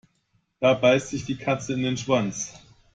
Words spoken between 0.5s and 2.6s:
Da beißt sich die Katze in den Schwanz.